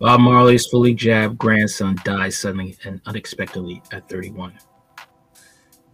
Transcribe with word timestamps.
Bob 0.00 0.20
Marley's 0.20 0.66
fully 0.66 0.94
jabbed 0.94 1.36
grandson 1.36 1.94
died 2.04 2.32
suddenly 2.32 2.74
and 2.84 3.02
unexpectedly 3.04 3.82
at 3.92 4.08
31. 4.08 4.58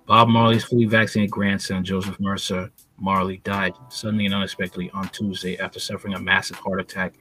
Bob 0.06 0.29
Marley's 0.29 0.62
fully 0.62 0.85
vaccinated 0.85 1.32
grandson, 1.32 1.82
Joseph 1.82 2.16
Mersa 2.19 2.71
Marley, 2.98 3.38
died 3.38 3.72
suddenly 3.88 4.26
and 4.26 4.34
unexpectedly 4.34 4.92
on 4.94 5.08
Tuesday 5.08 5.58
after 5.58 5.80
suffering 5.80 6.15
a 6.15 6.21
massive 6.21 6.56
heart 6.56 6.80
attack. 6.80 7.15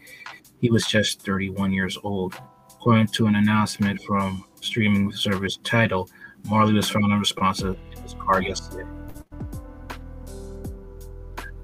He 0.61 0.69
was 0.69 0.85
just 0.85 1.23
31 1.23 1.73
years 1.73 1.97
old. 2.03 2.35
According 2.69 3.07
to 3.07 3.25
an 3.25 3.33
announcement 3.33 3.99
from 4.03 4.45
streaming 4.61 5.11
service 5.11 5.57
Tidal, 5.63 6.07
Marley 6.47 6.73
was 6.73 6.87
found 6.87 7.11
unresponsive 7.11 7.79
in 7.95 8.03
his 8.03 8.13
car 8.13 8.43
yesterday. 8.43 8.87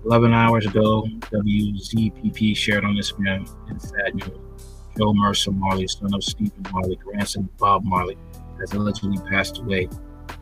11 0.03 0.33
hours 0.33 0.65
ago, 0.65 1.05
WZPP 1.31 2.57
shared 2.57 2.83
on 2.83 2.95
Instagram 2.95 3.47
in 3.69 3.79
sad 3.79 4.15
news. 4.15 4.50
Joe 4.97 5.13
Mersa 5.13 5.55
Marley, 5.55 5.87
son 5.87 6.13
of 6.13 6.23
Stephen 6.23 6.65
Marley, 6.71 6.95
grandson 6.97 7.43
of 7.43 7.57
Bob 7.57 7.83
Marley, 7.83 8.17
has 8.59 8.73
allegedly 8.73 9.17
passed 9.29 9.59
away 9.59 9.87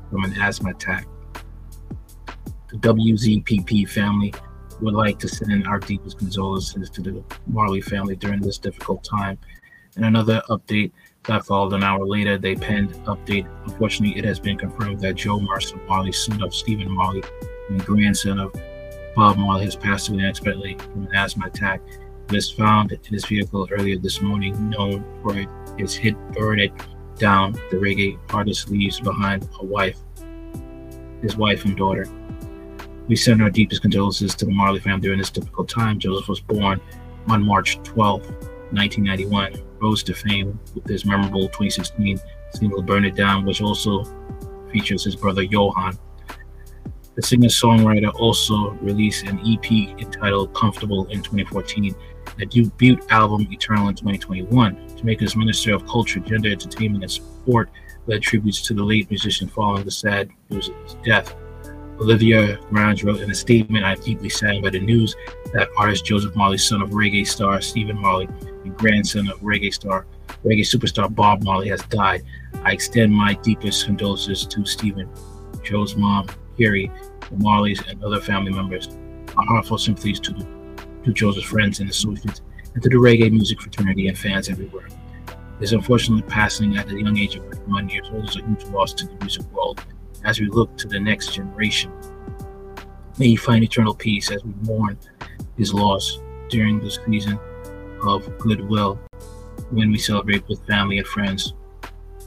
from 0.10 0.24
an 0.24 0.34
asthma 0.42 0.72
attack. 0.72 1.08
The 2.70 2.78
WZPP 2.78 3.90
family 3.90 4.34
would 4.82 4.94
like 4.94 5.20
to 5.20 5.28
send 5.28 5.68
our 5.68 5.80
deepest 5.80 6.18
condolences 6.18 6.90
to 6.90 7.02
the 7.02 7.24
Marley 7.48 7.82
family 7.82 8.16
during 8.16 8.42
this 8.42 8.58
difficult 8.58 9.04
time. 9.04 9.38
And 9.96 10.06
another 10.06 10.42
update 10.50 10.92
that 11.24 11.46
followed 11.46 11.74
an 11.74 11.84
hour 11.84 12.06
later, 12.06 12.38
they 12.38 12.56
penned 12.56 12.94
update. 13.06 13.48
Unfortunately, 13.66 14.18
it 14.18 14.26
has 14.26 14.40
been 14.40 14.58
confirmed 14.58 15.02
that 15.02 15.16
Joe 15.16 15.40
Mersa 15.40 15.86
Marley, 15.88 16.12
son 16.12 16.42
of 16.42 16.54
Stephen 16.54 16.92
Marley 16.92 17.24
and 17.70 17.84
grandson 17.86 18.40
of 18.40 18.54
Bob 19.16 19.38
Marley, 19.38 19.66
has 19.66 19.76
passed 19.76 20.10
away 20.10 20.24
unexpectedly 20.24 20.76
from 20.78 21.08
an 21.08 21.16
asthma 21.16 21.48
attack. 21.48 21.82
It 22.30 22.36
was 22.36 22.52
found 22.52 22.92
in 22.92 23.00
his 23.12 23.26
vehicle 23.26 23.68
earlier 23.72 23.98
this 23.98 24.22
morning, 24.22 24.70
known 24.70 25.04
for 25.24 25.34
his 25.80 25.96
hit 25.96 26.16
burned 26.34 26.72
down. 27.18 27.54
The 27.72 27.78
reggae 27.78 28.20
artist 28.32 28.70
leaves 28.70 29.00
behind 29.00 29.50
a 29.60 29.66
wife, 29.66 29.98
his 31.24 31.36
wife 31.36 31.66
and 31.66 31.76
daughter. 31.76 32.08
We 33.08 33.16
send 33.16 33.42
our 33.42 33.50
deepest 33.50 33.82
condolences 33.82 34.36
to 34.36 34.46
the 34.46 34.52
Marley 34.52 34.80
family 34.80 35.02
during 35.02 35.18
this 35.18 35.32
difficult 35.32 35.70
time. 35.70 35.98
Joseph 35.98 36.28
was 36.28 36.40
born 36.40 36.80
on 37.28 37.42
March 37.42 37.82
12, 37.82 38.22
1991, 38.22 39.56
rose 39.82 40.04
to 40.04 40.14
fame 40.14 40.60
with 40.76 40.86
his 40.86 41.06
memorable 41.06 41.48
2016 41.48 42.20
single 42.54 42.84
Burn 42.84 43.06
It 43.06 43.16
Down, 43.16 43.44
which 43.44 43.60
also 43.60 44.04
features 44.72 45.04
his 45.04 45.16
brother 45.16 45.42
Johan. 45.42 45.98
The 47.20 47.28
singer 47.28 47.50
songwriter 47.50 48.14
also 48.18 48.70
released 48.80 49.26
an 49.26 49.40
EP 49.40 49.70
entitled 50.00 50.54
Comfortable 50.56 51.06
in 51.08 51.22
2014, 51.22 51.94
a 52.40 52.46
debut 52.46 52.98
album 53.10 53.46
Eternal 53.52 53.90
in 53.90 53.96
2021. 53.96 54.96
Jamaica's 54.96 55.36
Minister 55.36 55.76
of 55.76 55.86
Culture, 55.86 56.22
Gender, 56.22 56.50
Entertainment, 56.50 57.04
and 57.04 57.12
Sport 57.12 57.72
led 58.08 58.22
tributes 58.22 58.62
to 58.62 58.74
the 58.74 58.82
late 58.82 59.10
musician 59.10 59.50
following 59.50 59.84
the 59.84 59.92
sad 59.92 60.30
news 60.50 60.70
of 60.70 60.76
his 60.82 60.94
death. 61.04 61.36
Olivia 62.00 62.58
Grange 62.70 63.04
wrote 63.04 63.20
in 63.20 63.30
a 63.30 63.36
statement, 63.36 63.84
I'm 63.84 64.00
deeply 64.00 64.30
saddened 64.30 64.64
by 64.64 64.70
the 64.70 64.80
news 64.80 65.14
that 65.52 65.68
artist 65.76 66.06
Joseph 66.06 66.38
Marley, 66.38 66.58
son 66.58 66.82
of 66.82 66.92
reggae 66.92 67.28
star 67.28 67.60
Stephen 67.60 67.98
Marley 67.98 68.30
and 68.64 68.78
grandson 68.78 69.28
of 69.28 69.42
reggae 69.42 69.74
star, 69.74 70.08
reggae 70.46 70.62
superstar 70.62 71.14
Bob 71.14 71.44
Marley 71.44 71.68
has 71.68 71.82
died. 71.88 72.22
I 72.64 72.72
extend 72.72 73.12
my 73.12 73.34
deepest 73.34 73.88
condolences 73.88 74.46
to 74.46 74.66
Stephen, 74.66 75.10
Joe's 75.66 75.98
mom, 75.98 76.30
Carrie, 76.60 76.92
the 77.30 77.36
Marleys, 77.38 77.88
and 77.88 78.04
other 78.04 78.20
family 78.20 78.52
members. 78.52 78.90
Our 79.38 79.46
heartfelt 79.46 79.82
sympathies 79.82 80.20
to, 80.22 80.34
to 81.04 81.14
Joseph's 81.14 81.48
friends 81.48 81.80
and 81.80 81.90
associates, 81.90 82.42
and 82.74 82.84
to 82.84 82.90
the 82.90 82.96
reggae 82.96 83.32
music 83.32 83.62
fraternity 83.62 84.08
and 84.08 84.18
fans 84.18 84.50
everywhere. 84.50 84.88
His 85.60 85.74
unfortunate 85.74 86.28
passing 86.28 86.78
at 86.78 86.88
the 86.88 87.00
young 87.00 87.18
age 87.18 87.36
of 87.36 87.48
51 87.50 87.90
years 87.90 88.10
old 88.14 88.30
is 88.30 88.36
a 88.38 88.46
huge 88.46 88.64
loss 88.66 88.94
to 88.94 89.08
the 89.08 89.16
music 89.22 89.46
world 89.52 89.84
as 90.24 90.40
we 90.40 90.48
look 90.48 90.78
to 90.78 90.88
the 90.88 91.00
next 91.00 91.34
generation. 91.34 91.92
May 93.18 93.30
he 93.30 93.36
find 93.36 93.64
eternal 93.64 93.94
peace 93.94 94.32
as 94.32 94.44
we 94.44 94.54
mourn 94.62 94.98
his 95.58 95.74
loss 95.74 96.20
during 96.50 96.80
this 96.80 97.00
season 97.06 97.40
of 98.04 98.38
goodwill 98.38 99.00
when 99.72 99.92
we 99.92 99.98
celebrate 99.98 100.48
with 100.48 100.66
family 100.66 100.98
and 100.98 101.08
friends 101.08 101.54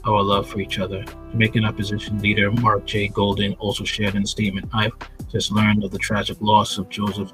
our 0.05 0.21
love 0.21 0.49
for 0.49 0.59
each 0.59 0.79
other. 0.79 1.03
Jamaican 1.31 1.65
opposition 1.65 2.19
leader 2.19 2.51
Mark 2.51 2.85
J. 2.85 3.07
Golding 3.07 3.53
also 3.55 3.83
shared 3.83 4.15
in 4.15 4.23
a 4.23 4.27
statement 4.27 4.69
I've 4.73 4.93
just 5.29 5.51
learned 5.51 5.83
of 5.83 5.91
the 5.91 5.97
tragic 5.97 6.37
loss 6.41 6.77
of 6.77 6.89
Joseph 6.89 7.31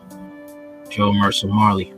Joe 0.90 1.12
Mersa 1.12 1.48
Marley, 1.48 1.94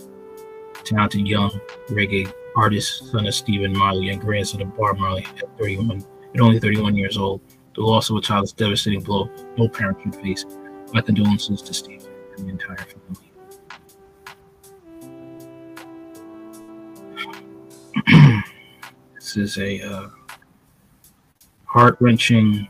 talented 0.83 1.27
young 1.27 1.51
reggae 1.89 2.31
artist, 2.55 3.11
son 3.11 3.27
of 3.27 3.33
Stephen 3.33 3.77
Marley 3.77 4.09
and 4.09 4.19
grandson 4.19 4.61
of 4.61 4.75
Bob 4.75 4.97
Marley 4.97 5.25
at 5.37 5.57
31, 5.57 6.05
at 6.35 6.41
only 6.41 6.59
31 6.59 6.95
years 6.95 7.17
old. 7.17 7.41
The 7.75 7.81
loss 7.81 8.09
of 8.09 8.17
a 8.17 8.21
child 8.21 8.43
is 8.43 8.51
a 8.51 8.55
devastating 8.55 9.01
blow 9.01 9.29
no 9.57 9.69
parent 9.69 10.01
can 10.01 10.11
face. 10.11 10.45
My 10.93 10.99
condolences 11.01 11.61
to 11.61 11.73
Steve 11.73 12.05
and 12.35 12.47
the 12.47 12.51
entire 12.51 12.77
family. 12.77 13.31
this 19.15 19.37
is 19.37 19.57
a 19.57 19.81
uh, 19.81 20.09
heart 21.71 21.95
wrenching 22.01 22.67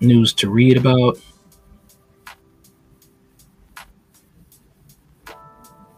news 0.00 0.32
to 0.32 0.48
read 0.48 0.78
about. 0.78 1.18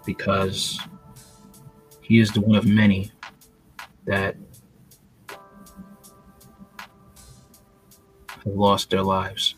Because 0.04 0.80
he 2.00 2.18
is 2.18 2.32
the 2.32 2.40
one 2.40 2.56
of 2.56 2.66
many 2.66 3.12
that 4.04 4.34
have 8.26 8.46
lost 8.46 8.90
their 8.90 9.04
lives. 9.04 9.54